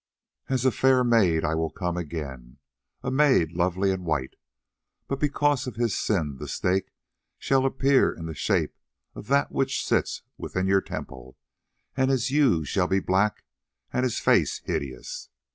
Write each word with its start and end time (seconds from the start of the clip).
"'As 0.49 0.65
a 0.65 0.71
fair 0.71 1.03
maid 1.03 1.43
will 1.43 1.67
I 1.77 1.79
come 1.79 1.95
again, 1.95 2.57
a 3.03 3.11
maid 3.11 3.51
lovely 3.51 3.91
and 3.91 4.03
white, 4.03 4.35
but 5.07 5.19
because 5.19 5.67
of 5.67 5.75
his 5.75 5.95
sin 5.95 6.37
the 6.39 6.47
Snake 6.47 6.89
shall 7.37 7.67
appear 7.67 8.11
in 8.11 8.25
the 8.25 8.33
shape 8.33 8.75
of 9.13 9.27
that 9.27 9.51
which 9.51 9.85
sits 9.85 10.23
within 10.39 10.65
your 10.65 10.81
temple, 10.81 11.37
and 11.95 12.09
his 12.09 12.29
hue 12.31 12.65
shall 12.65 12.87
be 12.87 12.99
black 12.99 13.43
and 13.93 14.03
his 14.03 14.19
face 14.19 14.63
hideous. 14.65 15.29